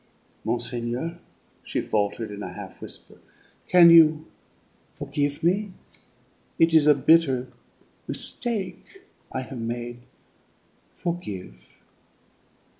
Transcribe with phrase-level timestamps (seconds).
[0.43, 1.19] "Monseigneur,"
[1.63, 3.19] she faltered in a half whisper,
[3.69, 4.25] "can you
[4.95, 5.73] forgive me?
[6.57, 7.49] It is a bitter
[8.07, 9.99] mistake I have made.
[10.95, 11.53] Forgive."